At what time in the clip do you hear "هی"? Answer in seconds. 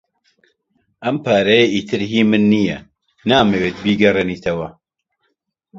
2.11-2.21